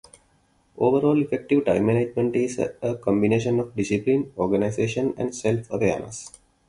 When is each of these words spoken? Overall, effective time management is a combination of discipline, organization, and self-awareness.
Overall, 0.77 1.21
effective 1.21 1.63
time 1.63 1.85
management 1.85 2.35
is 2.35 2.57
a 2.57 2.95
combination 3.03 3.59
of 3.59 3.75
discipline, 3.75 4.33
organization, 4.35 5.13
and 5.15 5.35
self-awareness. 5.35 6.31